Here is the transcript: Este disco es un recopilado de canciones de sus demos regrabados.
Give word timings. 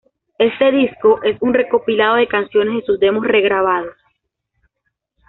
Este 0.39 0.71
disco 0.71 1.21
es 1.21 1.39
un 1.43 1.53
recopilado 1.53 2.15
de 2.15 2.27
canciones 2.27 2.73
de 2.79 2.85
sus 2.87 2.99
demos 2.99 3.23
regrabados. 3.23 3.95